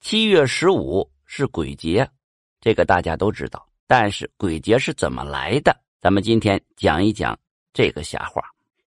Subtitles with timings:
[0.00, 2.08] 七月十五是鬼节，
[2.58, 3.68] 这个大家都知道。
[3.86, 5.78] 但是鬼节是怎么来的？
[6.00, 7.38] 咱们今天讲一讲
[7.74, 8.42] 这个瞎话。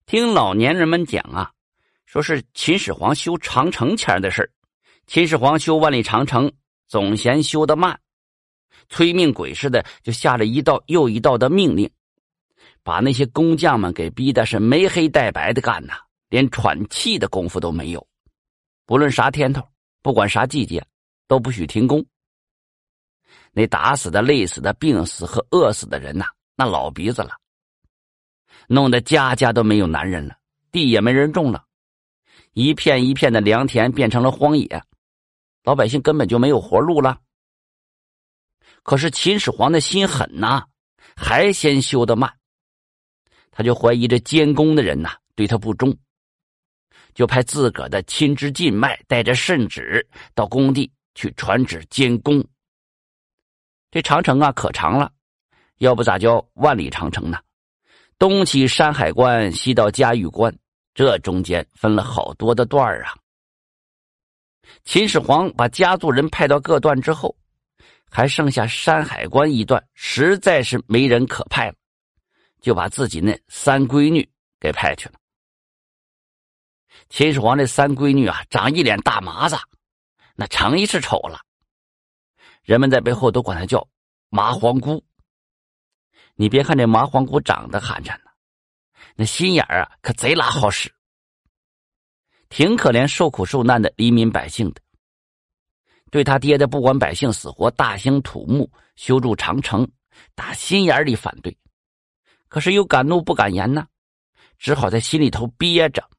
[0.07, 1.51] 听老年人们讲啊，
[2.07, 4.51] 说是秦始皇修长城前的事。
[5.05, 6.51] 秦始皇修万里长城，
[6.87, 7.97] 总嫌修得慢，
[8.89, 11.89] 催命鬼似的就下了一道又一道的命令，
[12.81, 15.93] 把那些工匠们给逼的是没黑带白的干呐，
[16.29, 18.05] 连喘气的功夫都没有。
[18.87, 19.61] 不论啥天头，
[20.01, 20.83] 不管啥季节。
[21.27, 22.05] 都不许停工。
[23.51, 26.25] 那打死的、累死的、病死和饿死的人呐，
[26.55, 27.31] 那老鼻子了，
[28.67, 30.35] 弄得家家都没有男人了，
[30.71, 31.65] 地也没人种了，
[32.53, 34.83] 一片一片的良田变成了荒野，
[35.63, 37.19] 老百姓根本就没有活路了。
[38.81, 40.65] 可是秦始皇的心狠呐，
[41.15, 42.33] 还嫌修得慢，
[43.51, 45.95] 他就怀疑这监工的人呐对他不忠，
[47.13, 50.91] 就派自个的亲支近脉带着圣旨到工地。
[51.15, 52.43] 去传旨监工。
[53.91, 55.11] 这长城啊，可长了，
[55.77, 57.39] 要不咋叫万里长城呢？
[58.17, 60.55] 东起山海关，西到嘉峪关，
[60.93, 63.13] 这中间分了好多的段啊。
[64.85, 67.35] 秦始皇把家族人派到各段之后，
[68.09, 71.75] 还剩下山海关一段，实在是没人可派了，
[72.61, 74.27] 就把自己那三闺女
[74.59, 75.15] 给派去了。
[77.09, 79.55] 秦始皇这三闺女啊，长一脸大麻子。
[80.35, 81.39] 那成一是丑了，
[82.63, 83.87] 人们在背后都管他叫
[84.29, 85.03] 麻黄姑。
[86.35, 88.31] 你别看这麻黄姑长得寒碜呢，
[89.15, 90.91] 那心眼儿啊可贼拉好使，
[92.49, 94.81] 挺可怜受苦受难的黎民百姓的。
[96.09, 99.87] 对他爹的不管百姓死活，大兴土木，修筑长城，
[100.33, 101.55] 打心眼里反对，
[102.47, 103.87] 可是又敢怒不敢言呢，
[104.57, 106.09] 只好在心里头憋着。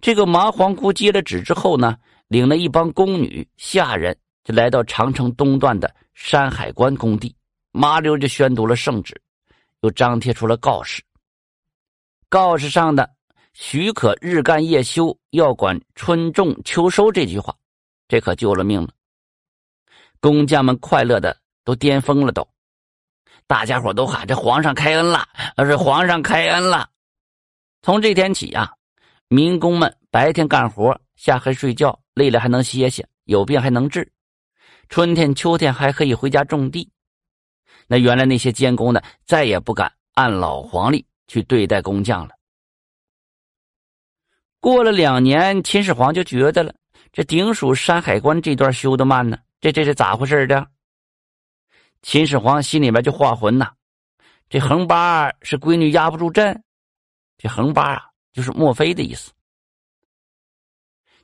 [0.00, 1.96] 这个麻黄姑接了旨之后呢？
[2.28, 7.34] 领了一帮宫女下人，就来到长城东段的山海关工地，
[7.72, 9.20] 麻溜就宣读了圣旨，
[9.82, 11.02] 又张贴出了告示。
[12.28, 13.08] 告示上的
[13.54, 17.54] “许可日干夜休，要管春种秋收”这句话，
[18.08, 18.88] 这可救了命了。
[20.18, 22.48] 工匠们快乐的都癫疯了，都，
[23.46, 26.90] 大家伙都喊：“这皇上开恩了！”而是皇上开恩了。
[27.82, 28.72] 从这天起啊，
[29.28, 32.00] 民工们白天干活，下黑睡觉。
[32.14, 34.10] 累了还能歇歇，有病还能治，
[34.88, 36.90] 春天秋天还可以回家种地。
[37.86, 42.34] 那原来那些监工呢再也不敢按老黄历去对待工匠了。
[44.60, 46.74] 过了两年，秦始皇就觉得了，
[47.12, 50.66] 这顶属山海关这段修的慢呢，这这是咋回事的？
[52.00, 53.74] 秦始皇心里边就画魂呐，
[54.48, 56.64] 这横八是闺女压不住阵，
[57.36, 59.32] 这横八啊就是墨菲的意思。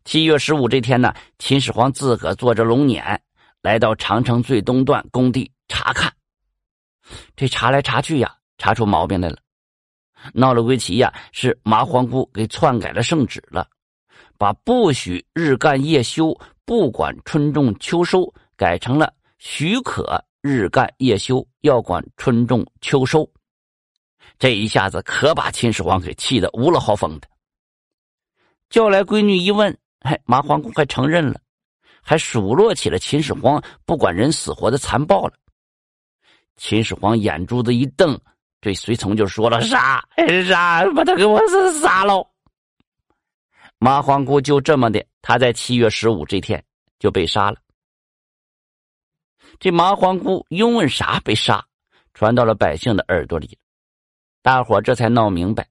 [0.05, 3.17] 七月十五这天呢，秦始皇自个坐着龙辇
[3.63, 6.13] 来到长城最东段工地查看。
[7.37, 9.37] 这查来查去呀，查出毛病来了。
[10.35, 13.69] 闹了归齐呀，是麻黄姑给篡改了圣旨了，
[14.37, 23.29] 把不许日干夜休，不管春种秋收，改成了许可日干夜休，要管春种秋收。
[24.37, 27.29] 这一下子可把秦始皇给气得无了豪风的。
[28.69, 29.79] 叫来闺女一问。
[30.03, 31.41] 哎，麻黄姑还承认了，
[32.03, 35.35] 还数落起了秦始皇不管人死活的残暴了。
[36.57, 38.21] 秦始皇眼珠子一瞪，
[38.61, 40.05] 对随从就说了：“杀，
[40.49, 41.41] 杀，把他给我
[41.81, 42.29] 杀了！”
[43.79, 46.63] 麻黄姑就这么的，他在七月十五这天
[46.99, 47.57] 就被杀了。
[49.59, 51.65] 这麻黄姑因问啥被杀，
[52.15, 53.59] 传到了百姓的耳朵里，
[54.43, 55.67] 大伙这才闹明白，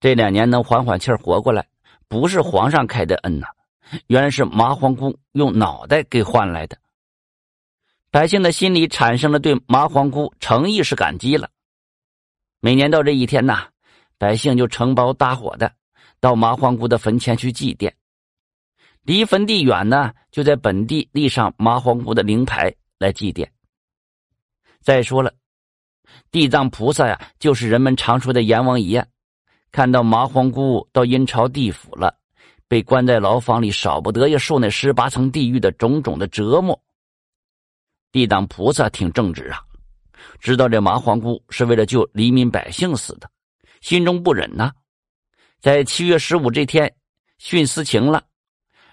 [0.00, 1.66] 这两年能缓缓气活过来，
[2.08, 3.46] 不是皇上开的恩呐。
[4.06, 6.78] 原来是麻黄姑用脑袋给换来的，
[8.10, 11.50] 百姓的心里产生了对麻黄姑诚意是感激了。
[12.60, 13.68] 每年到这一天呐，
[14.18, 15.72] 百姓就承包搭伙的
[16.20, 17.92] 到麻黄姑的坟前去祭奠。
[19.02, 23.48] 离坟地远呢，就在本地立上麻黄姑的灵牌来祭奠。
[24.80, 25.34] 再说了，
[26.30, 29.04] 地藏菩萨呀，就是人们常说的阎王爷，
[29.72, 32.16] 看到麻黄姑到阴曹地府了。
[32.72, 36.82] 被关在牢房里，少不得要受那十八层地狱的种种的折磨。
[38.10, 39.60] 地藏菩萨挺正直啊，
[40.40, 43.30] 知道这麻黄姑是为了救黎民百姓死的，
[43.82, 44.72] 心中不忍呐，
[45.60, 46.90] 在七月十五这天
[47.38, 48.24] 徇私情了，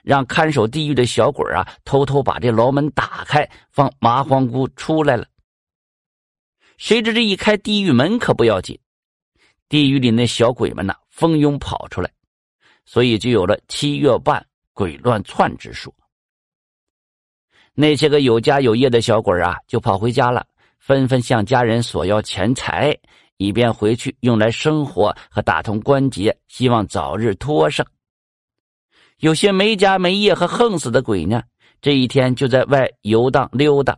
[0.04, 5.26] 让看守地狱的小鬼啊偷偷把这牢门打开，放麻黄姑出来了。
[6.76, 8.78] 谁知这一开地狱门可不要紧，
[9.70, 12.12] 地狱里那小鬼们呐蜂拥跑出来。
[12.92, 14.44] 所以就有了七月半
[14.74, 15.94] 鬼乱窜之说。
[17.76, 20.44] 那些个有家有业的小鬼啊，就跑回家了，
[20.80, 22.98] 纷纷向家人索要钱财，
[23.38, 27.86] 以便回去用来生活和打通关节，希望早日脱生。
[29.20, 31.44] 有些没家没业和横死的鬼呢，
[31.82, 33.96] 这一天就在外游荡溜达。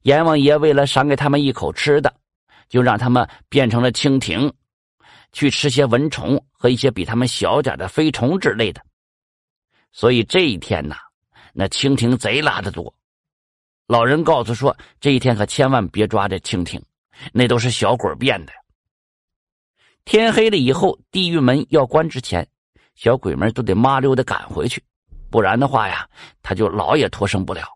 [0.00, 2.14] 阎王爷为了赏给他们一口吃的，
[2.70, 4.50] 就让他们变成了蜻蜓，
[5.36, 8.80] 去吃些蚊虫和一些比他们小点的飞虫之类的。
[9.92, 10.96] 所以这一天呐。
[11.58, 12.94] 那蜻蜓贼拉的多，
[13.86, 16.82] 老人告诉说，这一天可千万别抓这蜻蜓，
[17.32, 18.52] 那都是小鬼变的。
[20.04, 22.46] 天黑了以后，地狱门要关之前，
[22.94, 24.84] 小鬼们都得麻溜的赶回去，
[25.30, 26.06] 不然的话呀，
[26.42, 27.66] 他就老也脱生不了。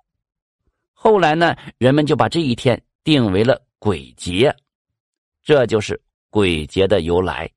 [0.93, 4.55] 后来呢，人们就把这一天定为了鬼节，
[5.43, 5.99] 这就是
[6.31, 7.51] 鬼节的由来。